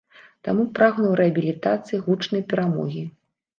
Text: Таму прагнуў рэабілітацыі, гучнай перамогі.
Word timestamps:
Таму 0.45 0.63
прагнуў 0.79 1.13
рэабілітацыі, 1.19 2.01
гучнай 2.09 2.47
перамогі. 2.55 3.07